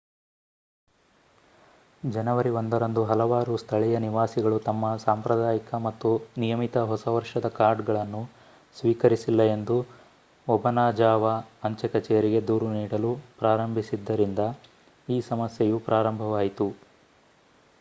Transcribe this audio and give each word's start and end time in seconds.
ಜನವರಿ 2.03 2.51
1 2.53 2.77
ರಂದು 2.79 3.01
ಹಲವಾರು 3.03 3.55
ಸ್ಥಳೀಯ 3.57 3.97
ನಿವಾಸಿಗಳು 3.99 4.57
ತಮ್ಮ 4.59 4.93
ಸಾಂಪ್ರದಾಯಿಕ 4.97 5.79
ಮತ್ತು 5.83 6.09
ನಿಯಮಿತ 6.37 6.77
ಹೊಸ 6.91 7.05
ವರ್ಷದ 7.09 7.49
ಕಾರ್ಡ್‌ಗಳನ್ನು 7.59 8.21
ಸ್ವೀಕರಿಸಿಲ್ಲ 8.75 9.45
ಎಂದು 9.51 9.77
ಒಬನಾಜಾವಾ 10.47 11.35
ಅಂಚೆ 11.63 11.89
ಕಚೇರಿಗೆ 11.89 12.41
ದೂರು 12.47 12.69
ನೀಡಲು 12.73 13.11
ಪ್ರಾರಂಭಿಸಿದ್ದರಿಂದ 13.39 14.39
ಈ 15.07 15.19
ಸಮಸ್ಯೆಯು 15.29 15.79
ಪ್ರಾರಂಭವಾಯಿತು 15.87 16.69